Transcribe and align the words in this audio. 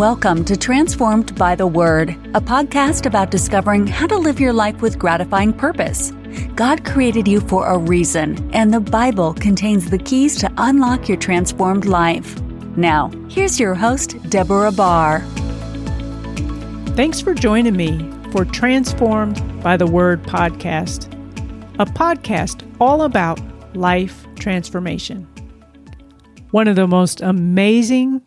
Welcome 0.00 0.46
to 0.46 0.56
Transformed 0.56 1.36
by 1.36 1.54
the 1.54 1.66
Word, 1.66 2.08
a 2.34 2.40
podcast 2.40 3.04
about 3.04 3.30
discovering 3.30 3.86
how 3.86 4.06
to 4.06 4.16
live 4.16 4.40
your 4.40 4.54
life 4.54 4.80
with 4.80 4.98
gratifying 4.98 5.52
purpose. 5.52 6.12
God 6.54 6.86
created 6.86 7.28
you 7.28 7.40
for 7.40 7.66
a 7.66 7.76
reason, 7.76 8.50
and 8.54 8.72
the 8.72 8.80
Bible 8.80 9.34
contains 9.34 9.90
the 9.90 9.98
keys 9.98 10.38
to 10.38 10.50
unlock 10.56 11.06
your 11.06 11.18
transformed 11.18 11.84
life. 11.84 12.40
Now, 12.78 13.10
here's 13.28 13.60
your 13.60 13.74
host, 13.74 14.16
Deborah 14.30 14.72
Barr. 14.72 15.20
Thanks 16.96 17.20
for 17.20 17.34
joining 17.34 17.76
me 17.76 18.10
for 18.32 18.46
Transformed 18.46 19.62
by 19.62 19.76
the 19.76 19.86
Word 19.86 20.22
podcast, 20.22 21.12
a 21.78 21.84
podcast 21.84 22.66
all 22.80 23.02
about 23.02 23.38
life 23.76 24.26
transformation. 24.36 25.28
One 26.52 26.68
of 26.68 26.76
the 26.76 26.86
most 26.86 27.20
amazing 27.20 28.22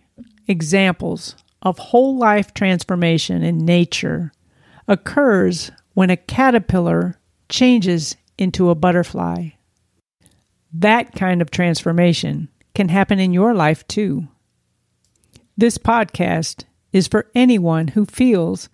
examples 0.48 1.36
of 1.64 1.80
whole 1.80 2.18
life 2.18 2.54
transformation 2.54 3.42
in 3.42 3.66
nature 3.66 4.32
occurs 4.88 5.72
when 5.94 6.10
a 6.10 6.18
caterpillar 6.18 7.18
changes 7.50 8.16
into 8.38 8.70
a 8.70 8.76
butterfly. 8.76 9.50
That 10.74 11.14
kind 11.14 11.42
of 11.42 11.50
transformation 11.50 12.50
can 12.76 12.90
happen 12.90 13.20
in 13.20 13.34
your 13.34 13.54
life 13.54 13.88
too. 13.88 14.28
This 15.56 15.78
podcast 15.78 16.66
is 16.92 17.08
for 17.08 17.30
anyone 17.34 17.90
who 17.90 18.06
feels 18.06 18.70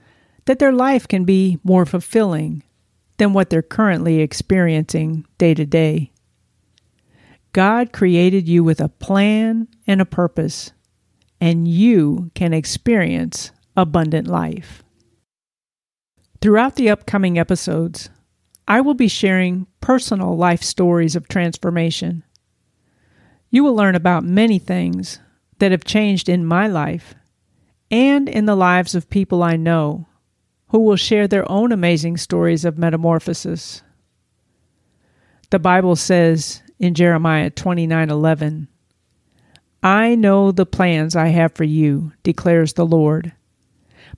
that 0.45 0.59
their 0.59 0.71
life 0.71 1.07
can 1.07 1.25
be 1.25 1.59
more 1.63 1.85
fulfilling 1.85 2.63
than 3.17 3.33
what 3.33 3.49
they're 3.49 3.61
currently 3.61 4.21
experiencing 4.21 5.25
day 5.37 5.53
to 5.53 5.65
day. 5.65 6.11
God 7.51 7.91
created 7.91 8.47
you 8.47 8.63
with 8.63 8.79
a 8.79 8.89
plan 8.89 9.67
and 9.85 10.01
a 10.01 10.05
purpose 10.05 10.71
and 11.41 11.67
you 11.67 12.31
can 12.35 12.53
experience 12.53 13.51
abundant 13.75 14.27
life. 14.27 14.83
Throughout 16.41 16.75
the 16.75 16.89
upcoming 16.89 17.37
episodes, 17.37 18.09
I 18.67 18.81
will 18.81 18.93
be 18.93 19.07
sharing 19.07 19.67
personal 19.81 20.37
life 20.37 20.61
stories 20.63 21.15
of 21.15 21.27
transformation. 21.27 22.23
You 23.49 23.63
will 23.63 23.75
learn 23.75 23.95
about 23.95 24.23
many 24.23 24.59
things 24.59 25.19
that 25.57 25.71
have 25.71 25.83
changed 25.83 26.29
in 26.29 26.45
my 26.45 26.67
life 26.67 27.15
and 27.91 28.29
in 28.29 28.45
the 28.45 28.55
lives 28.55 28.95
of 28.95 29.09
people 29.09 29.41
I 29.41 29.55
know 29.55 30.07
who 30.69 30.79
will 30.79 30.95
share 30.95 31.27
their 31.27 31.49
own 31.51 31.71
amazing 31.71 32.17
stories 32.17 32.63
of 32.63 32.77
metamorphosis. 32.77 33.81
The 35.49 35.59
Bible 35.59 35.95
says 35.95 36.61
in 36.77 36.93
Jeremiah 36.93 37.49
29:11, 37.49 38.67
I 39.81 40.15
know 40.15 40.51
the 40.51 40.65
plans 40.65 41.15
I 41.15 41.27
have 41.27 41.53
for 41.53 41.63
you, 41.63 42.11
declares 42.23 42.73
the 42.73 42.85
Lord 42.85 43.33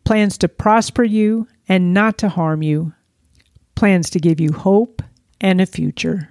plans 0.04 0.38
to 0.40 0.48
prosper 0.48 1.04
you 1.04 1.48
and 1.67 1.94
not 1.94 2.17
to 2.20 2.30
harm 2.30 2.62
you, 2.62 2.94
plans 3.76 4.09
to 4.12 4.20
give 4.20 4.39
you 4.39 4.52
hope 4.52 5.02
and 5.39 5.62
a 5.62 5.66
future. 5.66 6.30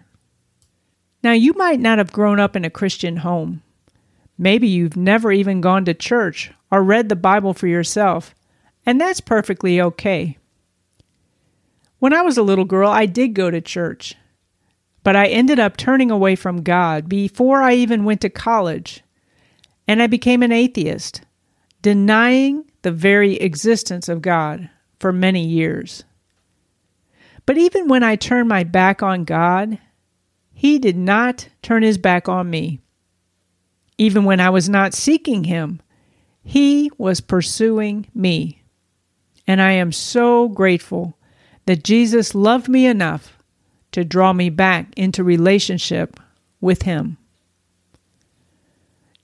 Now, 1.23 1.33
you 1.33 1.53
might 1.55 1.81
not 1.81 1.99
have 1.99 2.13
grown 2.13 2.41
up 2.41 2.57
in 2.57 2.65
a 2.65 2.71
Christian 2.71 3.19
home. 3.19 3.63
Maybe 4.39 4.69
you've 4.69 4.97
never 4.97 5.31
even 5.31 5.61
gone 5.61 5.85
to 5.85 5.95
church 5.95 6.51
or 6.71 6.83
read 6.83 7.09
the 7.09 7.17
Bible 7.17 7.53
for 7.53 7.67
yourself, 7.67 8.35
and 8.87 9.01
that's 9.01 9.21
perfectly 9.21 9.81
okay. 9.81 10.39
When 11.99 12.15
I 12.15 12.23
was 12.23 12.39
a 12.39 12.43
little 12.43 12.65
girl, 12.65 12.89
I 12.89 13.05
did 13.05 13.35
go 13.35 13.51
to 13.51 13.61
church, 13.61 14.15
but 15.03 15.15
I 15.15 15.27
ended 15.27 15.59
up 15.59 15.77
turning 15.77 16.11
away 16.11 16.37
from 16.37 16.63
God 16.63 17.09
before 17.09 17.61
I 17.61 17.75
even 17.75 18.05
went 18.05 18.23
to 18.23 18.31
college 18.31 19.03
and 19.87 20.03
I 20.03 20.07
became 20.07 20.43
an 20.43 20.53
atheist, 20.53 21.23
denying 21.83 22.71
the 22.83 22.93
very 22.93 23.35
existence 23.37 24.09
of 24.09 24.23
God 24.23 24.71
for 24.99 25.13
many 25.13 25.45
years. 25.45 26.05
But 27.47 27.59
even 27.59 27.89
when 27.89 28.03
I 28.03 28.17
turned 28.17 28.49
my 28.49 28.65
back 28.65 29.03
on 29.03 29.25
God, 29.25 29.79
He 30.53 30.79
did 30.79 30.97
not 30.97 31.49
turn 31.63 31.83
His 31.83 31.99
back 31.99 32.29
on 32.29 32.49
me. 32.49 32.81
Even 33.99 34.25
when 34.25 34.41
I 34.41 34.51
was 34.51 34.69
not 34.69 34.95
seeking 34.95 35.45
Him, 35.45 35.81
He 36.45 36.91
was 36.97 37.21
pursuing 37.21 38.07
me. 38.15 38.63
And 39.47 39.61
I 39.61 39.73
am 39.73 39.91
so 39.91 40.49
grateful 40.49 41.19
that 41.67 41.83
Jesus 41.83 42.35
loved 42.35 42.69
me 42.69 42.87
enough 42.87 43.37
to 43.93 44.05
draw 44.05 44.33
me 44.33 44.51
back 44.51 44.93
into 44.97 45.25
relationship 45.25 46.21
with 46.61 46.83
Him. 46.83 47.17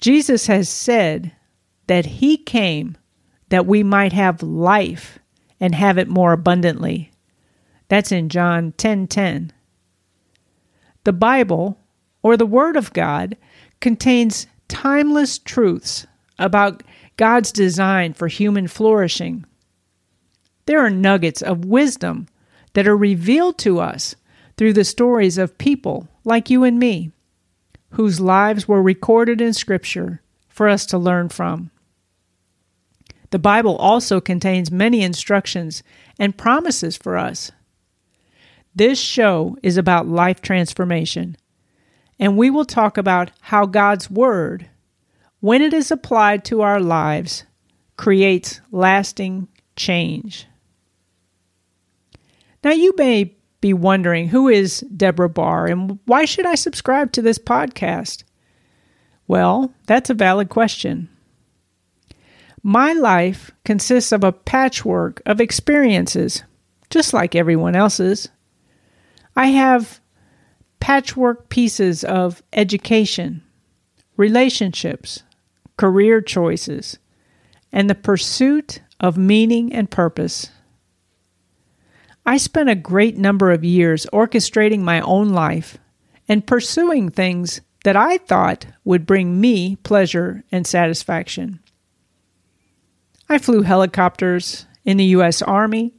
Jesus 0.06 0.46
has 0.46 0.68
said 0.68 1.32
that 1.88 2.06
he 2.06 2.36
came 2.36 2.96
that 3.48 3.66
we 3.66 3.82
might 3.82 4.12
have 4.12 4.40
life 4.40 5.18
and 5.58 5.74
have 5.74 5.98
it 5.98 6.06
more 6.06 6.32
abundantly. 6.32 7.10
That's 7.88 8.12
in 8.12 8.28
John 8.28 8.70
10:10. 8.74 8.78
10, 8.78 9.06
10. 9.08 9.52
The 11.02 11.12
Bible 11.12 11.80
or 12.22 12.36
the 12.36 12.46
word 12.46 12.76
of 12.76 12.92
God 12.92 13.36
contains 13.80 14.46
timeless 14.68 15.40
truths 15.40 16.06
about 16.38 16.84
God's 17.16 17.50
design 17.50 18.12
for 18.12 18.28
human 18.28 18.68
flourishing. 18.68 19.44
There 20.66 20.78
are 20.86 20.88
nuggets 20.88 21.42
of 21.42 21.64
wisdom 21.64 22.28
that 22.74 22.86
are 22.86 22.96
revealed 22.96 23.58
to 23.58 23.80
us 23.80 24.14
through 24.56 24.74
the 24.74 24.84
stories 24.84 25.36
of 25.36 25.58
people 25.58 26.06
like 26.22 26.48
you 26.48 26.62
and 26.62 26.78
me 26.78 27.10
whose 27.96 28.20
lives 28.20 28.68
were 28.68 28.82
recorded 28.82 29.40
in 29.40 29.54
Scripture 29.54 30.20
for 30.48 30.68
us 30.68 30.84
to 30.84 30.98
learn 30.98 31.30
from. 31.30 31.70
The 33.30 33.38
Bible 33.38 33.74
also 33.76 34.20
contains 34.20 34.70
many 34.70 35.02
instructions 35.02 35.82
and 36.18 36.36
promises 36.36 36.94
for 36.98 37.16
us. 37.16 37.50
This 38.74 39.00
show 39.00 39.56
is 39.62 39.78
about 39.78 40.06
life 40.06 40.42
transformation, 40.42 41.38
and 42.18 42.36
we 42.36 42.50
will 42.50 42.66
talk 42.66 42.98
about 42.98 43.30
how 43.40 43.64
God's 43.64 44.10
Word, 44.10 44.68
when 45.40 45.62
it 45.62 45.72
is 45.72 45.90
applied 45.90 46.44
to 46.44 46.60
our 46.60 46.80
lives, 46.80 47.44
creates 47.96 48.60
lasting 48.70 49.48
change. 49.74 50.46
Now, 52.62 52.72
you 52.72 52.92
may 52.98 53.35
be 53.66 53.72
wondering 53.72 54.28
who 54.28 54.46
is 54.46 54.78
Deborah 54.96 55.28
Barr 55.28 55.66
and 55.66 55.98
why 56.04 56.24
should 56.24 56.46
I 56.46 56.54
subscribe 56.54 57.10
to 57.12 57.22
this 57.22 57.36
podcast? 57.36 58.22
Well, 59.26 59.74
that's 59.88 60.08
a 60.08 60.14
valid 60.14 60.50
question. 60.50 61.08
My 62.62 62.92
life 62.92 63.50
consists 63.64 64.12
of 64.12 64.22
a 64.22 64.30
patchwork 64.30 65.20
of 65.26 65.40
experiences, 65.40 66.44
just 66.90 67.12
like 67.12 67.34
everyone 67.34 67.74
else's. 67.74 68.28
I 69.34 69.48
have 69.48 70.00
patchwork 70.78 71.48
pieces 71.48 72.04
of 72.04 72.44
education, 72.52 73.42
relationships, 74.16 75.24
career 75.76 76.20
choices, 76.20 76.98
and 77.72 77.90
the 77.90 77.96
pursuit 77.96 78.80
of 79.00 79.18
meaning 79.18 79.72
and 79.72 79.90
purpose. 79.90 80.50
I 82.26 82.38
spent 82.38 82.68
a 82.68 82.74
great 82.74 83.16
number 83.16 83.52
of 83.52 83.64
years 83.64 84.04
orchestrating 84.12 84.80
my 84.80 85.00
own 85.00 85.28
life 85.28 85.78
and 86.28 86.46
pursuing 86.46 87.08
things 87.08 87.60
that 87.84 87.94
I 87.94 88.18
thought 88.18 88.66
would 88.84 89.06
bring 89.06 89.40
me 89.40 89.76
pleasure 89.76 90.42
and 90.50 90.66
satisfaction. 90.66 91.60
I 93.28 93.38
flew 93.38 93.62
helicopters 93.62 94.66
in 94.84 94.96
the 94.96 95.04
U.S. 95.04 95.40
Army 95.40 95.94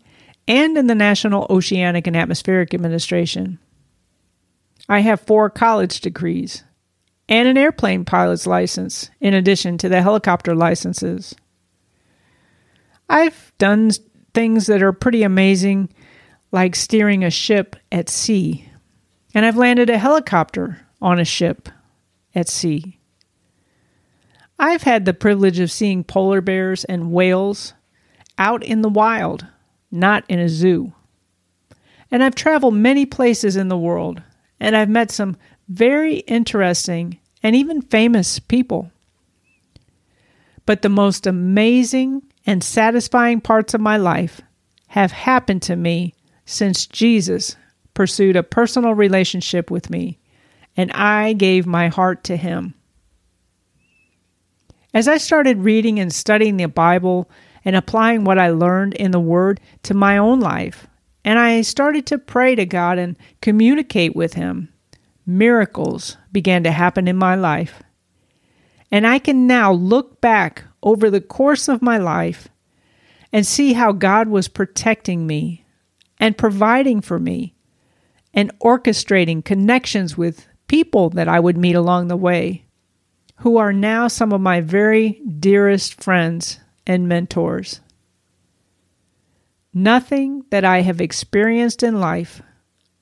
and 0.49 0.77
in 0.77 0.87
the 0.87 0.95
National 0.95 1.47
Oceanic 1.49 2.07
and 2.07 2.15
Atmospheric 2.15 2.73
Administration. 2.73 3.59
I 4.89 4.99
have 4.99 5.21
four 5.21 5.49
college 5.49 6.01
degrees 6.01 6.63
and 7.29 7.47
an 7.47 7.57
airplane 7.57 8.03
pilot's 8.03 8.47
license 8.47 9.09
in 9.21 9.33
addition 9.33 9.77
to 9.77 9.89
the 9.89 10.01
helicopter 10.01 10.55
licenses. 10.55 11.35
I've 13.09 13.53
done 13.57 13.91
things 14.33 14.67
that 14.67 14.83
are 14.83 14.93
pretty 14.93 15.23
amazing 15.23 15.89
like 16.51 16.75
steering 16.75 17.23
a 17.23 17.29
ship 17.29 17.75
at 17.91 18.09
sea. 18.09 18.69
And 19.33 19.45
I've 19.45 19.57
landed 19.57 19.89
a 19.89 19.97
helicopter 19.97 20.85
on 21.01 21.19
a 21.19 21.25
ship 21.25 21.69
at 22.33 22.47
sea. 22.49 22.99
I've 24.59 24.83
had 24.83 25.05
the 25.05 25.13
privilege 25.13 25.59
of 25.59 25.71
seeing 25.71 26.03
polar 26.03 26.41
bears 26.41 26.83
and 26.85 27.11
whales 27.11 27.73
out 28.37 28.63
in 28.63 28.81
the 28.81 28.89
wild, 28.89 29.45
not 29.91 30.23
in 30.27 30.39
a 30.39 30.49
zoo. 30.49 30.93
And 32.09 32.23
I've 32.23 32.35
traveled 32.35 32.73
many 32.73 33.05
places 33.05 33.55
in 33.55 33.67
the 33.67 33.77
world, 33.77 34.21
and 34.59 34.75
I've 34.75 34.89
met 34.89 35.11
some 35.11 35.37
very 35.67 36.17
interesting 36.19 37.19
and 37.43 37.55
even 37.55 37.81
famous 37.81 38.39
people. 38.39 38.91
But 40.65 40.81
the 40.81 40.89
most 40.89 41.27
amazing 41.27 42.23
and 42.45 42.63
satisfying 42.63 43.41
parts 43.41 43.73
of 43.73 43.81
my 43.81 43.97
life 43.97 44.41
have 44.87 45.11
happened 45.11 45.61
to 45.63 45.75
me 45.75 46.13
since 46.47 46.87
Jesus 46.87 47.55
pursued 47.93 48.35
a 48.35 48.41
personal 48.41 48.95
relationship 48.95 49.69
with 49.69 49.91
me 49.91 50.17
and 50.75 50.91
I 50.93 51.33
gave 51.33 51.67
my 51.67 51.89
heart 51.89 52.23
to 52.25 52.37
him. 52.37 52.73
As 54.93 55.07
I 55.07 55.17
started 55.17 55.59
reading 55.59 55.99
and 55.99 56.11
studying 56.11 56.57
the 56.57 56.67
Bible 56.67 57.29
and 57.65 57.75
applying 57.75 58.23
what 58.23 58.39
I 58.39 58.49
learned 58.49 58.93
in 58.93 59.11
the 59.11 59.19
Word 59.19 59.59
to 59.83 59.93
my 59.93 60.17
own 60.17 60.39
life, 60.39 60.87
and 61.25 61.37
I 61.37 61.61
started 61.61 62.05
to 62.07 62.17
pray 62.17 62.55
to 62.55 62.65
God 62.65 62.97
and 62.97 63.17
communicate 63.41 64.15
with 64.15 64.35
Him, 64.35 64.69
miracles 65.25 66.17
began 66.31 66.63
to 66.63 66.71
happen 66.71 67.07
in 67.07 67.17
my 67.17 67.35
life. 67.35 67.83
And 68.89 69.05
I 69.05 69.19
can 69.19 69.45
now 69.45 69.73
look 69.73 70.21
back 70.21 70.63
over 70.81 71.09
the 71.09 71.21
course 71.21 71.67
of 71.67 71.81
my 71.81 71.97
life 71.97 72.47
and 73.33 73.45
see 73.45 73.73
how 73.73 73.91
God 73.91 74.29
was 74.29 74.47
protecting 74.47 75.27
me 75.27 75.65
and 76.19 76.37
providing 76.37 77.01
for 77.01 77.19
me 77.19 77.55
and 78.33 78.51
orchestrating 78.59 79.43
connections 79.43 80.17
with 80.17 80.47
people 80.67 81.09
that 81.11 81.27
I 81.27 81.39
would 81.39 81.57
meet 81.57 81.75
along 81.75 82.07
the 82.07 82.17
way 82.17 82.65
who 83.37 83.57
are 83.57 83.73
now 83.73 84.07
some 84.07 84.31
of 84.31 84.41
my 84.41 84.61
very 84.61 85.21
dearest 85.39 86.01
friends 86.01 86.59
and 86.85 87.07
mentors. 87.07 87.81
Nothing 89.73 90.43
that 90.49 90.65
I 90.65 90.81
have 90.81 90.99
experienced 90.99 91.83
in 91.83 91.99
life, 91.99 92.41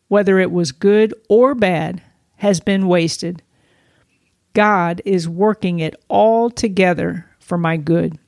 whether 0.08 0.40
it 0.40 0.52
was 0.52 0.74
good 0.74 1.14
or 1.30 1.56
bad, 1.56 2.02
has 2.38 2.60
been 2.60 2.88
wasted. 2.88 3.42
God 4.54 5.02
is 5.06 5.28
working 5.28 5.80
it 5.80 5.96
all 6.10 6.50
together 6.50 7.30
for 7.40 7.58
my 7.58 7.78
good. 7.78 8.20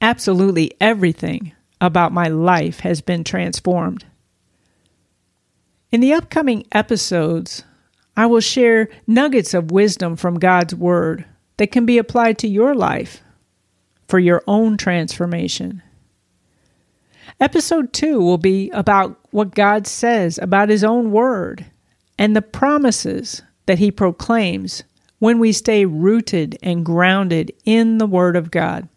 Absolutely 0.00 0.72
everything 0.80 1.52
about 1.80 2.12
my 2.12 2.28
life 2.28 2.80
has 2.80 3.00
been 3.00 3.24
transformed. 3.24 4.04
In 5.90 6.00
the 6.00 6.12
upcoming 6.12 6.66
episodes, 6.72 7.64
I 8.16 8.26
will 8.26 8.40
share 8.40 8.88
nuggets 9.06 9.54
of 9.54 9.70
wisdom 9.70 10.16
from 10.16 10.38
God's 10.38 10.74
Word 10.74 11.24
that 11.56 11.72
can 11.72 11.86
be 11.86 11.98
applied 11.98 12.38
to 12.38 12.48
your 12.48 12.74
life 12.74 13.22
for 14.06 14.18
your 14.18 14.42
own 14.46 14.76
transformation. 14.76 15.82
Episode 17.40 17.92
2 17.92 18.20
will 18.20 18.38
be 18.38 18.70
about 18.70 19.18
what 19.30 19.54
God 19.54 19.86
says 19.86 20.38
about 20.38 20.68
His 20.68 20.82
own 20.82 21.12
Word 21.12 21.66
and 22.18 22.34
the 22.34 22.42
promises 22.42 23.42
that 23.66 23.78
He 23.78 23.90
proclaims 23.90 24.82
when 25.20 25.38
we 25.38 25.52
stay 25.52 25.84
rooted 25.84 26.58
and 26.62 26.84
grounded 26.84 27.52
in 27.64 27.98
the 27.98 28.06
Word 28.06 28.34
of 28.34 28.50
God. 28.50 28.88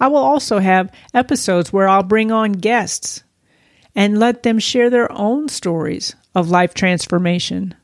I 0.00 0.08
will 0.08 0.18
also 0.18 0.58
have 0.58 0.92
episodes 1.12 1.72
where 1.72 1.88
I'll 1.88 2.02
bring 2.02 2.32
on 2.32 2.52
guests 2.52 3.22
and 3.94 4.18
let 4.18 4.42
them 4.42 4.58
share 4.58 4.90
their 4.90 5.10
own 5.12 5.48
stories 5.48 6.14
of 6.34 6.50
life 6.50 6.74
transformation 6.74 7.74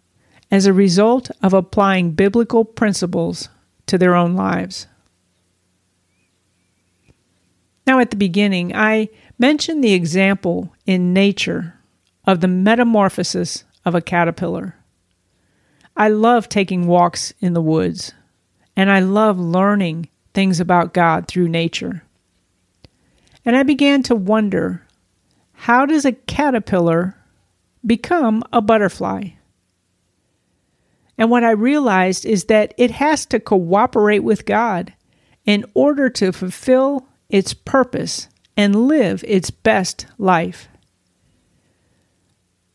as 0.51 0.67
a 0.67 0.73
result 0.73 1.31
of 1.43 1.55
applying 1.55 2.12
biblical 2.12 2.65
principles 2.65 3.49
to 3.87 3.97
their 3.97 4.15
own 4.15 4.35
lives. 4.35 4.87
Now, 7.87 7.99
at 8.01 8.11
the 8.11 8.17
beginning, 8.17 8.75
I 8.75 9.09
mentioned 9.39 9.83
the 9.83 9.95
example 9.95 10.75
in 10.87 11.12
nature 11.12 11.75
of 12.25 12.41
the 12.41 12.49
metamorphosis 12.49 13.65
of 13.85 13.95
a 13.95 14.01
caterpillar. 14.03 14.77
I 15.97 16.09
love 16.09 16.49
taking 16.49 16.87
walks 16.87 17.33
in 17.41 17.53
the 17.53 17.62
woods, 17.62 18.12
and 18.77 18.91
I 18.91 19.01
love 19.01 19.39
learning 19.39 20.09
things 20.35 20.61
about 20.61 20.94
God 20.94 21.27
through 21.27 21.49
nature. 21.49 22.03
And 23.44 23.56
I 23.56 23.62
began 23.62 24.03
to 24.05 24.15
wonder 24.15 24.87
how 25.53 25.87
does 25.87 26.05
a 26.05 26.12
caterpillar 26.12 27.17
become 27.85 28.43
a 28.53 28.61
butterfly? 28.61 29.31
And 31.19 31.31
what 31.31 31.44
I 31.44 31.50
realized 31.50 32.25
is 32.25 32.44
that 32.47 32.73
it 32.79 32.91
has 32.93 33.27
to 33.27 33.41
cooperate 33.41 34.21
with 34.21 34.47
God 34.47 34.94
in 35.44 35.65
order 35.75 36.09
to 36.11 36.33
fulfill 36.33 37.06
its 37.29 37.53
purpose 37.53 38.29
and 38.56 38.88
live 38.88 39.25
its 39.26 39.50
best 39.50 40.06
life. 40.19 40.69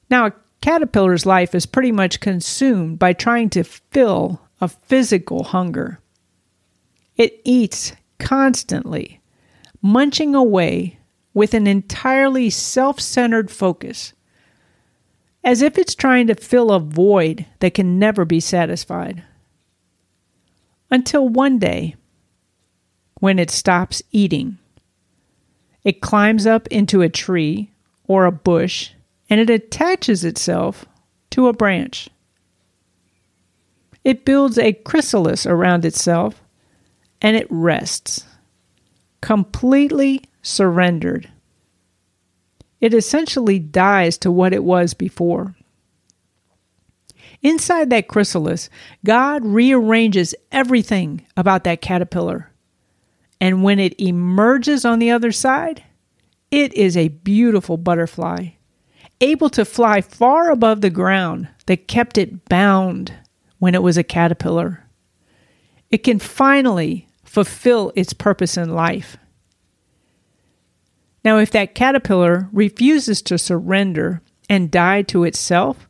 Now, 0.10 0.28
a 0.28 0.34
caterpillar's 0.62 1.26
life 1.26 1.56
is 1.56 1.66
pretty 1.66 1.92
much 1.92 2.20
consumed 2.20 3.00
by 3.00 3.14
trying 3.14 3.50
to 3.52 3.64
fill 3.64 4.42
a 4.62 4.68
physical 4.68 5.44
hunger. 5.44 6.00
It 7.16 7.42
eats 7.44 7.94
constantly, 8.20 9.22
munching 9.82 10.36
away 10.36 11.00
with 11.34 11.54
an 11.54 11.68
entirely 11.68 12.50
self 12.50 13.00
centered 13.00 13.52
focus, 13.52 14.14
as 15.44 15.62
if 15.62 15.78
it's 15.78 15.96
trying 15.96 16.28
to 16.28 16.36
fill 16.36 16.72
a 16.72 16.80
void 16.80 17.46
that 17.60 17.74
can 17.74 18.00
never 18.00 18.26
be 18.26 18.40
satisfied. 18.40 19.24
Until 20.90 21.28
one 21.28 21.60
day, 21.60 21.96
when 23.20 23.40
it 23.40 23.50
stops 23.50 24.02
eating, 24.12 24.58
it 25.84 26.02
climbs 26.02 26.48
up 26.48 26.68
into 26.68 27.02
a 27.02 27.10
tree 27.10 27.72
or 28.08 28.26
a 28.26 28.32
bush 28.32 28.92
and 29.30 29.40
it 29.40 29.50
attaches 29.50 30.24
itself 30.24 30.86
to 31.32 31.48
a 31.48 31.54
branch. 31.54 32.10
It 34.04 34.26
builds 34.26 34.58
a 34.58 34.74
chrysalis 34.74 35.46
around 35.46 35.86
itself 35.86 36.42
and 37.22 37.36
it 37.36 37.48
rests, 37.50 38.26
completely 39.22 40.24
surrendered. 40.42 41.30
It 42.82 42.94
essentially 42.94 43.60
dies 43.60 44.18
to 44.20 44.32
what 44.32 44.54
it 44.54 44.64
was 44.64 44.94
before. 44.94 45.56
Inside 47.42 47.90
that 47.90 48.08
chrysalis, 48.08 48.70
God 49.04 49.46
rearranges 49.46 50.36
everything 50.52 51.26
about 51.38 51.64
that 51.64 51.82
caterpillar. 51.82 52.52
And 53.42 53.64
when 53.64 53.80
it 53.80 54.00
emerges 54.00 54.86
on 54.86 55.00
the 55.00 55.12
other 55.12 55.32
side, 55.32 55.84
it 56.52 56.74
is 56.74 56.96
a 56.96 57.10
beautiful 57.10 57.78
butterfly, 57.78 58.50
able 59.20 59.50
to 59.50 59.66
fly 59.66 60.02
far 60.02 60.52
above 60.52 60.82
the 60.82 60.90
ground 60.90 61.50
that 61.66 61.88
kept 61.88 62.18
it 62.18 62.46
bound 62.50 63.14
when 63.60 63.76
it 63.76 63.84
was 63.84 63.98
a 63.98 64.04
caterpillar. 64.04 64.85
It 65.92 66.00
can 66.00 66.20
finally 66.20 67.08
fulfill 67.24 67.92
its 67.96 68.14
purpose 68.14 68.58
in 68.58 68.74
life. 68.74 69.18
Now, 71.24 71.40
if 71.40 71.52
that 71.52 71.76
caterpillar 71.76 72.50
refuses 72.54 73.22
to 73.24 73.38
surrender 73.38 74.22
and 74.48 74.70
die 74.70 75.02
to 75.04 75.24
itself, 75.24 75.90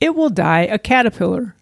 it 0.00 0.14
will 0.14 0.30
die 0.30 0.62
a 0.62 0.78
caterpillar 0.78 1.56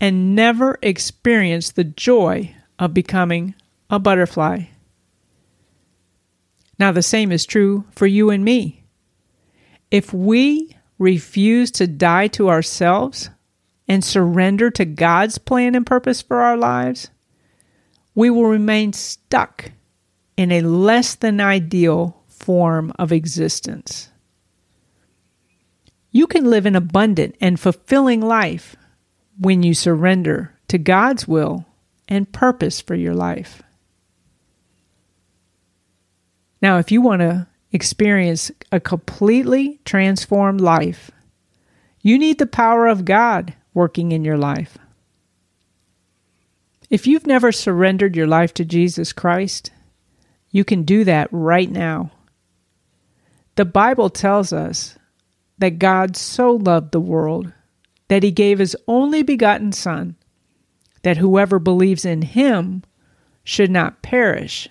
and 0.00 0.34
never 0.34 0.78
experience 0.80 1.70
the 1.70 1.84
joy 1.84 2.54
of 2.78 2.94
becoming 2.94 3.54
a 3.90 3.98
butterfly. 3.98 4.64
Now, 6.78 6.92
the 6.92 7.02
same 7.02 7.30
is 7.32 7.44
true 7.44 7.84
for 7.90 8.06
you 8.06 8.30
and 8.30 8.44
me. 8.44 8.84
If 9.90 10.14
we 10.14 10.76
refuse 10.98 11.70
to 11.72 11.86
die 11.86 12.28
to 12.28 12.48
ourselves 12.48 13.28
and 13.90 14.04
surrender 14.04 14.70
to 14.70 14.84
God's 14.84 15.36
plan 15.36 15.74
and 15.74 15.84
purpose 15.84 16.22
for 16.22 16.36
our 16.42 16.56
lives, 16.56 17.10
we 18.14 18.30
will 18.30 18.44
remain 18.44 18.92
stuck 18.92 19.72
in 20.36 20.52
a 20.52 20.60
less 20.60 21.16
than 21.16 21.40
ideal 21.40 22.22
form 22.28 22.92
of 23.00 23.10
existence. 23.10 24.08
You 26.12 26.28
can 26.28 26.44
live 26.44 26.66
an 26.66 26.76
abundant 26.76 27.34
and 27.40 27.58
fulfilling 27.58 28.20
life 28.20 28.76
when 29.40 29.64
you 29.64 29.74
surrender 29.74 30.54
to 30.68 30.78
God's 30.78 31.26
will 31.26 31.66
and 32.06 32.30
purpose 32.30 32.80
for 32.80 32.94
your 32.94 33.14
life. 33.14 33.60
Now, 36.62 36.78
if 36.78 36.92
you 36.92 37.00
want 37.00 37.22
to 37.22 37.48
experience 37.72 38.52
a 38.70 38.78
completely 38.78 39.80
transformed 39.84 40.60
life, 40.60 41.10
you 42.02 42.20
need 42.20 42.38
the 42.38 42.46
power 42.46 42.86
of 42.86 43.04
God 43.04 43.54
working 43.80 44.12
in 44.12 44.26
your 44.26 44.36
life. 44.36 44.76
If 46.90 47.06
you've 47.06 47.26
never 47.26 47.50
surrendered 47.50 48.14
your 48.14 48.26
life 48.26 48.52
to 48.54 48.64
Jesus 48.66 49.14
Christ, 49.14 49.70
you 50.50 50.64
can 50.64 50.82
do 50.82 51.02
that 51.04 51.28
right 51.32 51.70
now. 51.70 52.10
The 53.54 53.64
Bible 53.64 54.10
tells 54.10 54.52
us 54.52 54.98
that 55.56 55.78
God 55.78 56.14
so 56.14 56.52
loved 56.52 56.92
the 56.92 57.00
world 57.00 57.54
that 58.08 58.22
he 58.22 58.30
gave 58.30 58.58
his 58.58 58.76
only 58.86 59.22
begotten 59.22 59.72
Son, 59.72 60.14
that 61.00 61.16
whoever 61.16 61.58
believes 61.58 62.04
in 62.04 62.20
him 62.20 62.82
should 63.44 63.70
not 63.70 64.02
perish, 64.02 64.68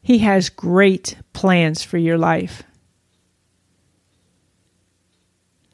He 0.02 0.18
has 0.18 0.50
great 0.50 1.16
plans 1.32 1.82
for 1.82 1.96
your 1.96 2.18
life. 2.18 2.62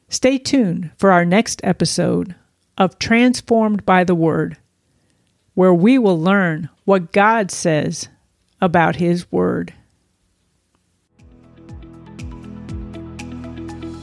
Stay 0.07 0.37
tuned 0.37 0.91
for 0.97 1.11
our 1.11 1.25
next 1.25 1.59
episode 1.61 2.35
of 2.77 2.99
Transformed 2.99 3.85
by 3.85 4.05
the 4.05 4.15
Word, 4.15 4.55
where 5.57 5.73
we 5.73 5.97
will 5.97 6.21
learn 6.21 6.69
what 6.85 7.11
God 7.11 7.49
says 7.49 8.09
about 8.61 8.97
His 8.97 9.31
Word. 9.31 9.73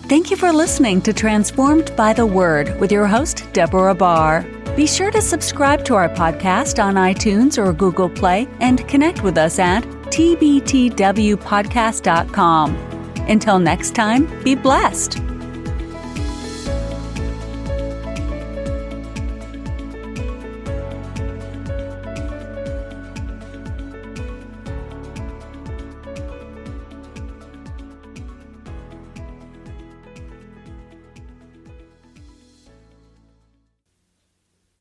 Thank 0.09 0.33
you 0.33 0.37
for 0.37 0.53
listening 0.53 1.01
to 1.03 1.13
Transformed 1.13 1.95
by 1.95 2.13
the 2.13 2.27
Word 2.27 2.81
with 2.81 2.91
your 2.91 3.07
host, 3.07 3.47
Deborah 3.53 3.95
Barr. 3.95 4.43
Be 4.75 4.89
sure 4.89 5.13
to 5.13 5.23
subscribe 5.23 5.85
to 5.85 5.95
our 5.95 6.09
podcast 6.09 6.83
on 6.83 6.97
iTunes 6.97 7.57
or 7.57 7.73
Google 7.73 8.09
Play 8.09 8.49
and 8.59 8.89
connect 8.89 9.23
with 9.23 9.39
us 9.39 9.61
at 9.61 9.85
tbtwpodcast.com. 9.85 12.77
Until 13.29 13.61
next 13.61 13.95
time, 13.95 14.43
be 14.43 14.57
blessed. 14.57 15.34